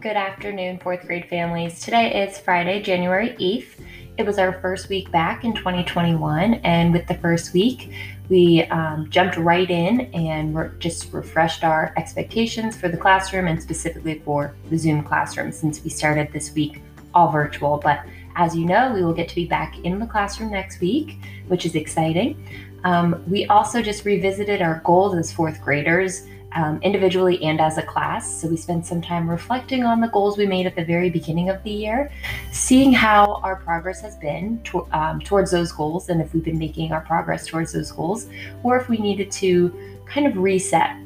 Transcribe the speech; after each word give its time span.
Good 0.00 0.16
afternoon, 0.16 0.78
fourth 0.78 1.08
grade 1.08 1.28
families. 1.28 1.80
Today 1.80 2.24
is 2.24 2.38
Friday, 2.38 2.80
January 2.80 3.30
8th. 3.30 3.84
It 4.16 4.24
was 4.24 4.38
our 4.38 4.60
first 4.60 4.88
week 4.88 5.10
back 5.10 5.42
in 5.42 5.52
2021, 5.54 6.54
and 6.54 6.92
with 6.92 7.08
the 7.08 7.14
first 7.14 7.52
week, 7.52 7.92
we 8.28 8.62
um, 8.66 9.10
jumped 9.10 9.36
right 9.38 9.68
in 9.68 10.02
and 10.14 10.54
re- 10.54 10.70
just 10.78 11.12
refreshed 11.12 11.64
our 11.64 11.92
expectations 11.96 12.76
for 12.76 12.88
the 12.88 12.96
classroom 12.96 13.48
and 13.48 13.60
specifically 13.60 14.20
for 14.20 14.54
the 14.70 14.78
Zoom 14.78 15.02
classroom 15.02 15.50
since 15.50 15.82
we 15.82 15.90
started 15.90 16.32
this 16.32 16.54
week 16.54 16.80
all 17.12 17.32
virtual. 17.32 17.78
But 17.78 18.04
as 18.36 18.54
you 18.54 18.66
know, 18.66 18.92
we 18.94 19.02
will 19.02 19.14
get 19.14 19.28
to 19.30 19.34
be 19.34 19.46
back 19.46 19.80
in 19.80 19.98
the 19.98 20.06
classroom 20.06 20.52
next 20.52 20.80
week, 20.80 21.18
which 21.48 21.66
is 21.66 21.74
exciting. 21.74 22.40
Um, 22.84 23.24
we 23.26 23.46
also 23.46 23.82
just 23.82 24.04
revisited 24.04 24.62
our 24.62 24.80
goals 24.84 25.16
as 25.16 25.32
fourth 25.32 25.60
graders 25.60 26.24
um, 26.54 26.80
individually 26.82 27.42
and 27.42 27.60
as 27.60 27.78
a 27.78 27.82
class. 27.82 28.40
So 28.40 28.48
we 28.48 28.56
spent 28.56 28.86
some 28.86 29.00
time 29.02 29.28
reflecting 29.28 29.84
on 29.84 30.00
the 30.00 30.08
goals 30.08 30.38
we 30.38 30.46
made 30.46 30.66
at 30.66 30.76
the 30.76 30.84
very 30.84 31.10
beginning 31.10 31.50
of 31.50 31.62
the 31.62 31.70
year, 31.70 32.10
seeing 32.52 32.92
how 32.92 33.40
our 33.42 33.56
progress 33.56 34.00
has 34.00 34.16
been 34.16 34.60
to, 34.64 34.86
um, 34.92 35.20
towards 35.20 35.50
those 35.50 35.72
goals, 35.72 36.08
and 36.08 36.20
if 36.20 36.32
we've 36.32 36.44
been 36.44 36.58
making 36.58 36.92
our 36.92 37.02
progress 37.02 37.46
towards 37.46 37.72
those 37.72 37.92
goals, 37.92 38.28
or 38.62 38.78
if 38.78 38.88
we 38.88 38.98
needed 38.98 39.30
to 39.32 39.72
kind 40.06 40.26
of 40.26 40.36
reset 40.38 40.96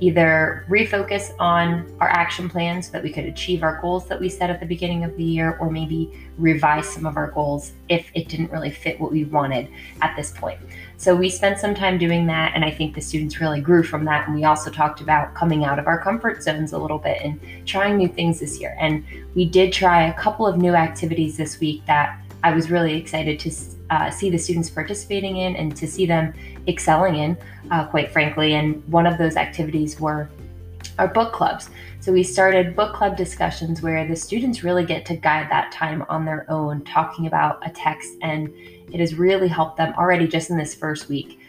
either 0.00 0.66
refocus 0.68 1.32
on 1.38 1.86
our 2.00 2.08
action 2.08 2.48
plan 2.48 2.82
so 2.82 2.90
that 2.92 3.02
we 3.02 3.10
could 3.12 3.26
achieve 3.26 3.62
our 3.62 3.80
goals 3.80 4.08
that 4.08 4.18
we 4.18 4.28
set 4.28 4.50
at 4.50 4.58
the 4.58 4.66
beginning 4.66 5.04
of 5.04 5.16
the 5.16 5.22
year, 5.24 5.56
or 5.60 5.70
maybe 5.70 6.10
revise 6.38 6.88
some 6.88 7.06
of 7.06 7.16
our 7.16 7.30
goals 7.30 7.72
if 7.88 8.10
it 8.14 8.28
didn't 8.28 8.50
really 8.50 8.70
fit 8.70 8.98
what 8.98 9.12
we 9.12 9.24
wanted 9.24 9.68
at 10.00 10.16
this 10.16 10.30
point. 10.30 10.58
So 10.96 11.14
we 11.14 11.28
spent 11.28 11.58
some 11.58 11.74
time 11.74 11.98
doing 11.98 12.26
that, 12.26 12.52
and 12.54 12.64
I 12.64 12.70
think 12.70 12.94
the 12.94 13.00
students 13.00 13.40
really 13.40 13.60
grew 13.60 13.82
from 13.82 14.04
that. 14.06 14.26
And 14.26 14.34
we 14.34 14.44
also 14.44 14.70
talked 14.70 15.00
about 15.00 15.34
coming 15.34 15.64
out 15.64 15.78
of 15.78 15.86
our 15.86 16.00
comfort 16.00 16.42
zones 16.42 16.72
a 16.72 16.78
little 16.78 16.98
bit 16.98 17.20
and 17.22 17.40
trying 17.66 17.96
new 17.96 18.08
things 18.08 18.40
this 18.40 18.58
year. 18.58 18.76
And 18.80 19.04
we 19.34 19.44
did 19.44 19.72
try 19.72 20.04
a 20.08 20.14
couple 20.14 20.46
of 20.46 20.56
new 20.56 20.74
activities 20.74 21.36
this 21.36 21.60
week 21.60 21.84
that 21.86 22.20
I 22.42 22.54
was 22.54 22.70
really 22.70 22.94
excited 22.96 23.38
to 23.40 23.50
uh, 23.90 24.10
see 24.10 24.30
the 24.30 24.38
students 24.38 24.70
participating 24.70 25.36
in 25.38 25.56
and 25.56 25.76
to 25.76 25.86
see 25.86 26.06
them 26.06 26.32
excelling 26.66 27.16
in, 27.16 27.36
uh, 27.70 27.86
quite 27.86 28.10
frankly. 28.10 28.54
And 28.54 28.86
one 28.88 29.06
of 29.06 29.18
those 29.18 29.36
activities 29.36 30.00
were 30.00 30.30
our 30.98 31.08
book 31.08 31.32
clubs. 31.32 31.70
So 32.00 32.12
we 32.12 32.22
started 32.22 32.74
book 32.74 32.94
club 32.94 33.16
discussions 33.16 33.82
where 33.82 34.06
the 34.06 34.16
students 34.16 34.62
really 34.62 34.84
get 34.84 35.04
to 35.06 35.16
guide 35.16 35.50
that 35.50 35.72
time 35.72 36.04
on 36.08 36.24
their 36.24 36.50
own, 36.50 36.82
talking 36.84 37.26
about 37.26 37.66
a 37.66 37.70
text. 37.70 38.14
And 38.22 38.48
it 38.92 39.00
has 39.00 39.14
really 39.14 39.48
helped 39.48 39.76
them 39.76 39.94
already 39.96 40.26
just 40.26 40.50
in 40.50 40.56
this 40.56 40.74
first 40.74 41.08
week 41.08 41.40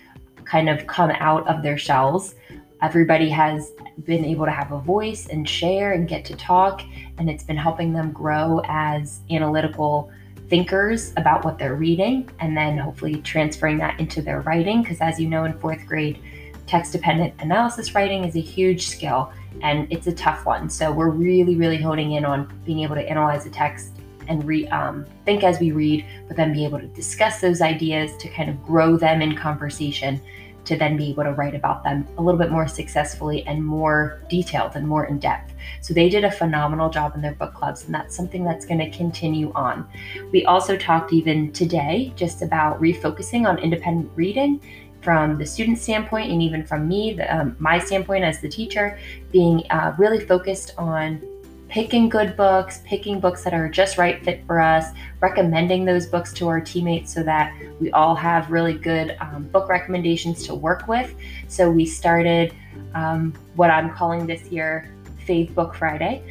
kind 0.46 0.70
of 0.70 0.86
come 0.88 1.12
out 1.12 1.48
of 1.48 1.64
their 1.64 1.78
shells. 1.78 2.36
Everybody 2.82 3.30
has 3.30 3.72
been 4.04 4.26
able 4.26 4.46
to 4.46 4.52
have 4.52 4.72
a 4.72 4.80
voice 4.80 5.28
and 5.28 5.48
share 5.48 5.94
and 5.94 6.08
get 6.08 6.26
to 6.26 6.36
talk, 6.36 6.82
and 7.18 7.30
it's 7.30 7.44
been 7.44 7.58
helping 7.58 7.94
them 7.94 8.12
grow 8.12 8.62
as 8.66 9.22
analytical 9.30 10.12
thinkers 10.52 11.14
about 11.16 11.46
what 11.46 11.58
they're 11.58 11.76
reading 11.76 12.30
and 12.42 12.56
then 12.56 12.78
hopefully 12.78 13.16
transferring 13.22 13.78
that 13.78 13.98
into 14.02 14.22
their 14.22 14.42
writing. 14.42 14.84
Because 14.84 15.00
as 15.00 15.18
you 15.18 15.30
know, 15.30 15.46
in 15.46 15.58
fourth 15.58 15.88
grade, 15.88 16.20
text 16.68 16.92
dependent 16.92 17.34
analysis 17.40 17.96
writing 17.96 18.26
is 18.26 18.36
a 18.36 18.42
huge 18.42 18.88
skill 18.88 19.32
and 19.64 19.88
it's 19.90 20.08
a 20.08 20.12
tough 20.12 20.46
one. 20.46 20.70
So 20.70 20.92
we're 20.92 21.10
really, 21.10 21.56
really 21.56 21.78
honing 21.78 22.12
in 22.12 22.26
on 22.26 22.52
being 22.66 22.82
able 22.82 22.96
to 22.96 23.10
analyze 23.10 23.46
the 23.46 23.50
text 23.50 23.94
and 24.28 24.44
re, 24.44 24.68
um, 24.68 25.06
think 25.24 25.46
as 25.46 25.58
we 25.62 25.72
read, 25.72 26.06
but 26.28 26.36
then 26.36 26.52
be 26.52 26.66
able 26.66 26.80
to 26.80 26.88
discuss 26.88 27.40
those 27.40 27.62
ideas 27.62 28.16
to 28.18 28.28
kind 28.28 28.50
of 28.50 28.62
grow 28.62 28.98
them 28.98 29.22
in 29.22 29.38
conversation 29.38 30.20
to 30.66 30.78
then 30.78 30.98
be 30.98 31.10
able 31.10 31.24
to 31.24 31.32
write 31.32 31.56
about 31.56 31.84
them 31.84 32.08
a 32.18 32.22
little 32.22 32.40
bit 32.40 32.52
more 32.52 32.68
successfully 32.68 33.46
and 33.48 33.66
more 33.66 34.22
detailed 34.30 34.76
and 34.76 34.88
more 34.88 35.06
in 35.06 35.20
depth. 35.20 35.54
So 35.82 35.94
they 35.94 36.10
did 36.10 36.24
a 36.24 36.32
phenomenal 36.32 36.90
job 36.90 37.16
in 37.16 37.22
their 37.22 37.34
book 37.34 37.54
clubs, 37.54 37.86
and 37.86 37.94
that's 37.94 38.16
something 38.16 38.44
that's 38.44 38.66
going 38.66 38.80
to 38.80 38.90
continue 38.90 39.52
on. 39.54 39.88
We 40.32 40.46
also 40.46 40.78
talked 40.78 41.14
even 41.14 41.52
today 41.52 42.14
just 42.16 42.42
about 42.42 42.82
refocusing 42.82 43.48
on 43.48 43.58
independent 43.60 44.12
reading 44.16 44.62
from 45.02 45.38
the 45.38 45.46
student 45.46 45.80
standpoint 45.80 46.32
and 46.32 46.42
even 46.42 46.64
from 46.64 46.88
me, 46.88 47.14
the, 47.14 47.36
um, 47.36 47.56
my 47.60 47.80
standpoint 47.80 48.24
as 48.24 48.40
the 48.40 48.50
teacher, 48.50 49.00
being 49.32 49.64
uh, 49.72 49.96
really 49.98 50.20
focused 50.20 50.74
on 50.78 51.22
picking 51.72 52.10
good 52.10 52.36
books, 52.36 52.82
picking 52.84 53.18
books 53.22 53.46
that 53.46 53.54
are 53.54 53.70
just 53.70 53.98
right 53.98 54.24
fit 54.26 54.46
for 54.46 54.60
us, 54.60 54.88
recommending 55.22 55.86
those 55.86 56.06
books 56.06 56.34
to 56.34 56.50
our 56.50 56.60
teammates 56.60 57.14
so 57.14 57.24
that 57.24 57.56
we 57.80 57.90
all 57.92 58.14
have 58.14 58.52
really 58.52 58.74
good 58.74 59.16
um, 59.22 59.44
book 59.54 59.70
recommendations 59.70 60.46
to 60.46 60.54
work 60.54 60.86
with. 60.90 61.16
So 61.48 61.72
we 61.72 61.86
started 61.86 62.54
um, 62.94 63.34
what 63.56 63.70
I'm 63.70 63.90
calling 63.90 64.28
this 64.28 64.52
year 64.52 64.94
Faith 65.26 65.56
Book 65.56 65.74
Friday. 65.74 66.22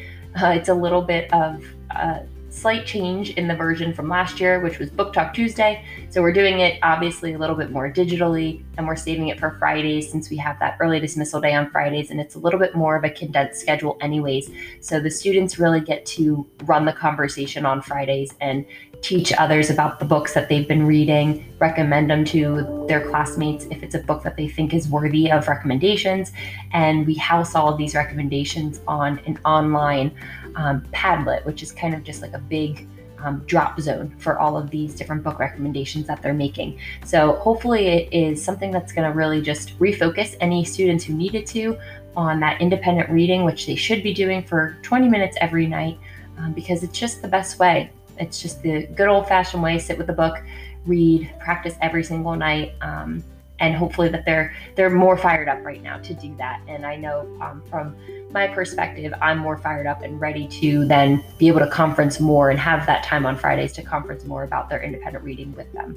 Uh, 0.40 0.48
it's 0.48 0.68
a 0.68 0.74
little 0.74 1.00
bit 1.00 1.32
of 1.32 1.64
uh, 1.90 2.20
slight 2.50 2.84
change 2.84 3.30
in 3.30 3.48
the 3.48 3.54
version 3.54 3.94
from 3.94 4.08
last 4.08 4.40
year, 4.40 4.60
which 4.60 4.78
was 4.78 4.90
Book 4.90 5.12
Talk 5.12 5.32
Tuesday. 5.32 5.84
So 6.10 6.20
we're 6.20 6.32
doing 6.32 6.60
it 6.60 6.78
obviously 6.82 7.32
a 7.34 7.38
little 7.38 7.56
bit 7.56 7.70
more 7.70 7.90
digitally, 7.90 8.62
and 8.76 8.86
we're 8.86 8.96
saving 8.96 9.28
it 9.28 9.38
for 9.38 9.52
Fridays 9.58 10.10
since 10.10 10.28
we 10.28 10.36
have 10.38 10.58
that 10.58 10.76
early 10.80 11.00
dismissal 11.00 11.40
day 11.40 11.54
on 11.54 11.70
Fridays, 11.70 12.10
and 12.10 12.20
it's 12.20 12.34
a 12.34 12.38
little 12.38 12.58
bit 12.58 12.74
more 12.74 12.96
of 12.96 13.04
a 13.04 13.10
condensed 13.10 13.60
schedule, 13.60 13.96
anyways. 14.00 14.50
So 14.80 15.00
the 15.00 15.10
students 15.10 15.58
really 15.58 15.80
get 15.80 16.04
to 16.06 16.46
run 16.64 16.84
the 16.84 16.92
conversation 16.92 17.64
on 17.64 17.82
Fridays 17.82 18.34
and 18.40 18.66
teach 19.02 19.32
others 19.38 19.70
about 19.70 19.98
the 19.98 20.04
books 20.04 20.34
that 20.34 20.48
they've 20.48 20.68
been 20.68 20.86
reading, 20.86 21.50
recommend 21.58 22.10
them 22.10 22.22
to 22.22 22.84
their 22.86 23.08
classmates 23.08 23.64
if 23.70 23.82
it's 23.82 23.94
a 23.94 23.98
book 23.98 24.22
that 24.22 24.36
they 24.36 24.46
think 24.46 24.74
is 24.74 24.88
worthy 24.88 25.30
of 25.30 25.48
recommendations. 25.48 26.32
And 26.72 27.06
we 27.06 27.14
house 27.14 27.54
all 27.54 27.72
of 27.72 27.78
these 27.78 27.94
recommendations 27.94 28.80
on 28.86 29.18
an 29.20 29.38
online 29.44 30.14
um, 30.56 30.82
Padlet, 30.92 31.44
which 31.44 31.62
is 31.62 31.72
kind 31.72 31.94
of 31.94 32.02
just 32.02 32.22
like 32.22 32.32
a 32.32 32.38
big 32.38 32.86
um, 33.22 33.42
drop 33.46 33.80
zone 33.80 34.14
for 34.18 34.38
all 34.38 34.56
of 34.56 34.70
these 34.70 34.94
different 34.94 35.22
book 35.22 35.38
recommendations 35.38 36.06
that 36.06 36.22
they're 36.22 36.34
making. 36.34 36.78
So 37.04 37.34
hopefully 37.36 37.88
it 37.88 38.12
is 38.12 38.42
something 38.42 38.70
that's 38.70 38.92
going 38.92 39.10
to 39.10 39.16
really 39.16 39.42
just 39.42 39.78
refocus 39.78 40.36
any 40.40 40.64
students 40.64 41.04
who 41.04 41.14
needed 41.14 41.46
to 41.48 41.78
on 42.16 42.40
that 42.40 42.60
independent 42.60 43.10
reading, 43.10 43.44
which 43.44 43.66
they 43.66 43.76
should 43.76 44.02
be 44.02 44.12
doing 44.12 44.42
for 44.42 44.76
20 44.82 45.08
minutes 45.08 45.36
every 45.40 45.66
night, 45.66 45.98
um, 46.38 46.52
because 46.52 46.82
it's 46.82 46.98
just 46.98 47.22
the 47.22 47.28
best 47.28 47.58
way. 47.58 47.90
It's 48.18 48.40
just 48.40 48.62
the 48.62 48.86
good 48.86 49.08
old 49.08 49.28
fashioned 49.28 49.62
way. 49.62 49.78
Sit 49.78 49.96
with 49.96 50.06
the 50.06 50.12
book, 50.12 50.42
read, 50.86 51.32
practice 51.38 51.74
every 51.80 52.04
single 52.04 52.36
night. 52.36 52.74
Um, 52.80 53.22
and 53.60 53.74
hopefully 53.74 54.08
that 54.08 54.24
they're 54.24 54.54
they're 54.74 54.90
more 54.90 55.16
fired 55.16 55.46
up 55.46 55.62
right 55.64 55.82
now 55.82 55.98
to 55.98 56.14
do 56.14 56.34
that. 56.36 56.62
And 56.66 56.86
I 56.86 56.96
know 56.96 57.28
um, 57.40 57.62
from 57.68 57.94
my 58.32 58.46
perspective, 58.46 59.12
I'm 59.20 59.38
more 59.38 59.56
fired 59.56 59.86
up 59.86 60.02
and 60.02 60.20
ready 60.20 60.46
to 60.48 60.84
then 60.86 61.24
be 61.38 61.48
able 61.48 61.60
to 61.60 61.68
conference 61.68 62.20
more 62.20 62.50
and 62.50 62.58
have 62.58 62.86
that 62.86 63.02
time 63.04 63.26
on 63.26 63.36
Fridays 63.36 63.72
to 63.74 63.82
conference 63.82 64.24
more 64.24 64.44
about 64.44 64.68
their 64.68 64.82
independent 64.82 65.24
reading 65.24 65.54
with 65.54 65.72
them. 65.72 65.96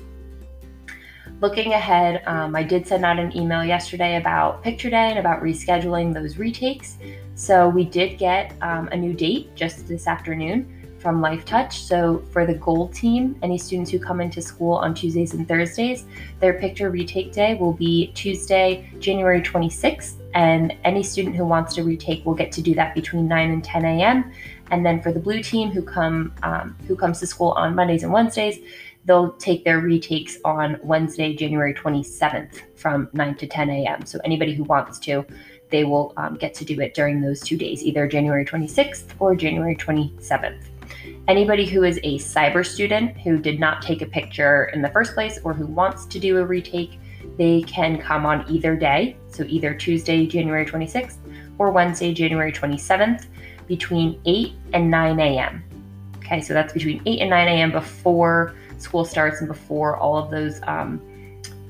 Looking 1.41 1.73
ahead, 1.73 2.23
um, 2.25 2.55
I 2.55 2.63
did 2.63 2.87
send 2.87 3.03
out 3.03 3.19
an 3.19 3.35
email 3.35 3.63
yesterday 3.63 4.15
about 4.15 4.63
Picture 4.63 4.89
Day 4.89 5.09
and 5.09 5.19
about 5.19 5.41
rescheduling 5.41 6.13
those 6.13 6.37
retakes. 6.37 6.97
So 7.35 7.67
we 7.67 7.83
did 7.83 8.17
get 8.17 8.53
um, 8.61 8.87
a 8.89 8.95
new 8.97 9.13
date 9.13 9.53
just 9.55 9.87
this 9.87 10.07
afternoon 10.07 10.72
from 11.03 11.21
Lifetouch. 11.21 11.73
So 11.73 12.23
for 12.31 12.45
the 12.45 12.55
Gold 12.55 12.93
team, 12.93 13.37
any 13.43 13.57
students 13.57 13.91
who 13.91 13.99
come 13.99 14.21
into 14.21 14.41
school 14.41 14.75
on 14.75 14.95
Tuesdays 14.95 15.33
and 15.33 15.45
Thursdays, 15.45 16.05
their 16.39 16.53
picture 16.53 16.89
retake 16.89 17.33
day 17.33 17.55
will 17.55 17.73
be 17.73 18.07
Tuesday, 18.15 18.89
January 18.99 19.41
26th. 19.41 20.13
And 20.33 20.75
any 20.83 21.03
student 21.03 21.35
who 21.35 21.45
wants 21.45 21.75
to 21.75 21.83
retake 21.83 22.25
will 22.25 22.33
get 22.33 22.51
to 22.53 22.61
do 22.61 22.73
that 22.75 22.95
between 22.95 23.27
9 23.27 23.51
and 23.51 23.63
10 23.63 23.85
a.m. 23.85 24.31
And 24.71 24.83
then 24.83 25.01
for 25.01 25.11
the 25.11 25.19
blue 25.19 25.43
team 25.43 25.69
who 25.69 25.83
come 25.83 26.33
um, 26.41 26.75
who 26.87 26.95
comes 26.95 27.19
to 27.19 27.27
school 27.27 27.51
on 27.51 27.75
Mondays 27.75 28.01
and 28.01 28.11
Wednesdays, 28.11 28.57
they'll 29.05 29.33
take 29.33 29.65
their 29.65 29.79
retakes 29.79 30.37
on 30.45 30.79
Wednesday, 30.81 31.35
January 31.35 31.73
27th 31.73 32.61
from 32.75 33.09
9 33.13 33.35
to 33.35 33.45
10 33.45 33.69
a.m. 33.69 34.05
So 34.05 34.19
anybody 34.23 34.55
who 34.55 34.63
wants 34.63 34.97
to, 34.99 35.25
they 35.69 35.83
will 35.83 36.13
um, 36.17 36.35
get 36.35 36.53
to 36.55 36.65
do 36.65 36.79
it 36.79 36.93
during 36.93 37.21
those 37.21 37.41
two 37.41 37.57
days, 37.57 37.83
either 37.83 38.07
January 38.07 38.45
26th 38.45 39.05
or 39.19 39.35
January 39.35 39.75
27th. 39.75 40.72
Anybody 41.29 41.65
who 41.65 41.83
is 41.83 41.99
a 42.03 42.17
cyber 42.17 42.65
student 42.65 43.17
who 43.17 43.37
did 43.37 43.57
not 43.57 43.81
take 43.81 44.01
a 44.01 44.05
picture 44.05 44.65
in 44.73 44.81
the 44.81 44.89
first 44.89 45.13
place 45.13 45.39
or 45.45 45.53
who 45.53 45.65
wants 45.65 46.05
to 46.07 46.19
do 46.19 46.37
a 46.37 46.45
retake, 46.45 46.99
they 47.37 47.61
can 47.61 47.97
come 47.97 48.25
on 48.25 48.45
either 48.49 48.75
day, 48.75 49.15
so 49.29 49.45
either 49.47 49.73
Tuesday, 49.73 50.25
January 50.27 50.65
26th 50.65 51.15
or 51.57 51.71
Wednesday, 51.71 52.13
January 52.13 52.51
27th, 52.51 53.27
between 53.67 54.19
8 54.25 54.51
and 54.73 54.91
9 54.91 55.19
a.m. 55.21 55.63
Okay, 56.17 56.41
so 56.41 56.53
that's 56.53 56.73
between 56.73 57.01
8 57.05 57.21
and 57.21 57.29
9 57.29 57.47
a.m. 57.47 57.71
before 57.71 58.53
school 58.77 59.05
starts 59.05 59.39
and 59.39 59.47
before 59.47 59.95
all 59.95 60.17
of 60.17 60.29
those 60.29 60.59
um, 60.63 61.01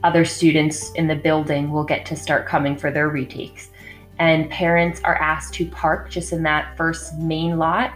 other 0.03 0.25
students 0.25 0.91
in 0.93 1.05
the 1.05 1.15
building 1.15 1.69
will 1.69 1.83
get 1.83 2.07
to 2.07 2.15
start 2.15 2.47
coming 2.47 2.75
for 2.75 2.89
their 2.89 3.09
retakes. 3.09 3.69
And 4.17 4.49
parents 4.49 4.99
are 5.03 5.15
asked 5.15 5.53
to 5.55 5.67
park 5.67 6.09
just 6.09 6.33
in 6.33 6.41
that 6.43 6.75
first 6.75 7.15
main 7.19 7.59
lot 7.59 7.93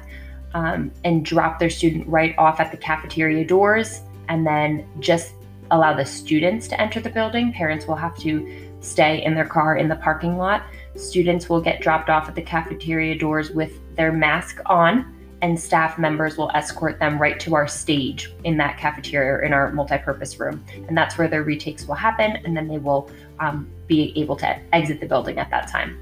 um, 0.54 0.92
and 1.04 1.26
drop 1.26 1.60
their 1.60 1.70
student 1.70 2.08
right 2.08 2.36
off 2.38 2.60
at 2.60 2.72
the 2.72 2.78
cafeteria 2.78 3.46
doors 3.46 4.02
and 4.30 4.46
then 4.46 4.88
just 5.00 5.34
allow 5.72 5.94
the 5.94 6.06
students 6.06 6.68
to 6.68 6.80
enter 6.80 7.00
the 7.00 7.10
building. 7.10 7.52
Parents 7.54 7.86
will 7.86 7.96
have 7.96 8.18
to 8.20 8.50
stay 8.80 9.24
in 9.24 9.36
their 9.36 9.46
car 9.46 9.78
in 9.78 9.88
the 9.88 9.96
parking 9.96 10.38
lot. 10.38 10.64
Students 10.96 11.50
will 11.50 11.62
get 11.62 11.82
dropped 11.82 12.10
off 12.10 12.28
at 12.28 12.36
the 12.36 12.42
cafeteria 12.42 13.18
doors 13.18 13.52
with 13.52 13.80
their 13.96 14.12
mask 14.12 14.60
on, 14.66 15.14
and 15.42 15.60
staff 15.60 16.00
members 16.00 16.38
will 16.38 16.50
escort 16.52 17.00
them 17.00 17.20
right 17.20 17.40
to 17.40 17.54
our 17.54 17.68
stage 17.68 18.34
in 18.44 18.58
that 18.58 18.78
cafeteria 18.78 19.34
or 19.34 19.40
in 19.40 19.54
our 19.54 19.72
multi-purpose 19.72 20.40
room. 20.40 20.64
And 20.88 20.98
that's 20.98 21.18
where 21.18 21.28
their 21.28 21.44
retakes 21.44 21.88
will 21.88 21.96
happen, 21.96 22.38
and 22.38 22.56
then 22.56 22.68
they 22.68 22.78
will 22.80 23.10
um, 23.40 23.70
be 23.88 24.14
able 24.16 24.36
to 24.38 24.60
exit 24.74 25.00
the 25.00 25.06
building 25.06 25.38
at 25.38 25.50
that 25.52 25.68
time. 25.68 26.00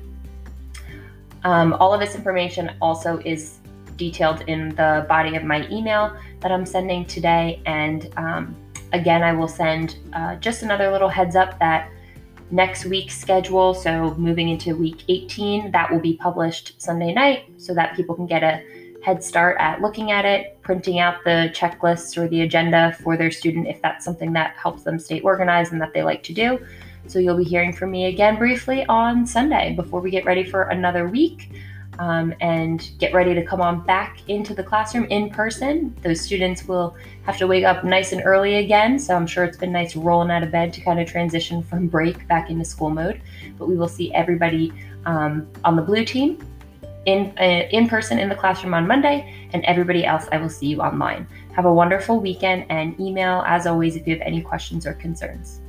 Um, 1.44 1.74
all 1.74 1.94
of 1.94 2.00
this 2.00 2.15
information 2.15 2.71
also 2.81 3.19
is 3.25 3.59
detailed 3.97 4.42
in 4.42 4.69
the 4.75 5.06
body 5.07 5.36
of 5.36 5.44
my 5.44 5.68
email 5.69 6.15
that 6.42 6.51
I'm 6.51 6.65
sending 6.65 7.06
today. 7.06 7.62
And 7.65 8.12
um, 8.18 8.56
again, 8.94 9.24
I 9.24 9.33
will 9.33 9.47
send 9.47 9.97
uh, 10.13 10.36
just 10.36 10.63
another 10.63 10.92
little 10.92 11.09
heads 11.09 11.36
up 11.36 11.59
that 11.59 11.89
next 12.51 12.86
week's 12.86 13.18
schedule, 13.18 13.74
so 13.74 14.13
moving 14.15 14.50
into 14.50 14.75
week 14.75 15.03
18, 15.09 15.71
that 15.71 15.92
will 15.92 16.00
be 16.00 16.15
published 16.18 16.80
Sunday 16.81 17.13
night 17.13 17.45
so 17.57 17.74
that 17.74 17.95
people 17.95 18.15
can 18.15 18.27
get 18.27 18.44
a 18.44 18.63
head 19.01 19.24
start 19.24 19.57
at 19.59 19.81
looking 19.81 20.12
at 20.12 20.25
it, 20.25 20.59
printing 20.62 21.00
out 21.00 21.24
the 21.24 21.51
checklists 21.53 22.18
or 22.18 22.27
the 22.27 22.41
agenda 22.41 22.98
for 23.03 23.15
their 23.15 23.30
student 23.30 23.68
if 23.68 23.80
that's 23.81 24.03
something 24.03 24.33
that 24.33 24.56
helps 24.56 24.83
them 24.83 24.98
stay 24.98 25.19
organized 25.21 25.71
and 25.71 25.81
that 25.81 25.94
they 25.94 26.01
like 26.01 26.24
to 26.24 26.33
do. 26.33 26.59
So 27.07 27.19
you'll 27.19 27.38
be 27.38 27.44
hearing 27.44 27.71
from 27.71 27.91
me 27.91 28.06
again 28.06 28.38
briefly 28.38 28.83
on 28.88 29.27
Sunday 29.27 29.74
before 29.75 30.01
we 30.01 30.09
get 30.09 30.25
ready 30.25 30.44
for 30.44 30.63
another 30.63 31.07
week 31.07 31.51
um, 32.00 32.33
and 32.42 32.92
get 33.00 33.13
ready 33.13 33.33
to 33.33 33.44
come 33.44 33.62
on 33.62 33.86
back 33.86 34.19
into 34.27 34.53
the 34.53 34.63
classroom 34.63 35.06
in 35.06 35.30
person. 35.30 35.95
Those 36.01 36.21
students 36.21 36.68
will 36.68 36.95
have 37.24 37.38
to 37.38 37.47
wake 37.47 37.63
up 37.63 37.83
nice 37.83 38.12
and 38.12 38.21
early 38.25 38.56
again, 38.56 39.00
so 39.00 39.15
I'm 39.15 39.27
sure 39.27 39.44
it's 39.44 39.57
been 39.57 39.71
nice 39.71 39.95
rolling 39.95 40.31
out 40.31 40.44
of 40.44 40.51
bed 40.51 40.74
to 40.74 40.81
kind 40.81 41.00
of 41.00 41.07
transition 41.07 41.63
from 41.63 41.88
break 41.88 42.27
back 42.27 42.50
into 42.50 42.65
school 42.65 42.89
mode. 42.89 43.21
But 43.57 43.68
we 43.68 43.75
will 43.75 43.88
see 43.88 44.13
everybody 44.13 44.74
um, 45.06 45.47
on 45.63 45.75
the 45.75 45.81
blue 45.81 46.06
team 46.06 46.39
in 47.06 47.33
uh, 47.39 47.68
in 47.71 47.88
person 47.88 48.19
in 48.19 48.30
the 48.30 48.36
classroom 48.36 48.74
on 48.74 48.88
Monday, 48.88 49.48
and 49.53 49.63
everybody 49.65 50.06
else 50.06 50.27
I 50.31 50.38
will 50.38 50.50
see 50.50 50.68
you 50.68 50.81
online. 50.81 51.27
Have 51.56 51.65
a 51.65 51.74
wonderful 51.74 52.19
weekend 52.19 52.65
and 52.69 53.00
email 53.00 53.44
as 53.48 53.68
always 53.68 53.95
if 53.95 54.07
you 54.07 54.15
have 54.15 54.25
any 54.25 54.41
questions 54.41 54.86
or 54.86 54.94
concerns. 54.94 55.62